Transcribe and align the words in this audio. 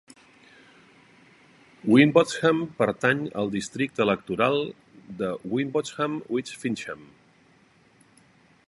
Wimbotsham 1.91 2.63
pertany 2.79 3.21
al 3.43 3.53
districte 3.57 4.03
electoral 4.07 4.59
de 5.21 5.31
Wimbotsham 5.53 6.19
with 6.37 6.57
Fincham. 6.63 7.07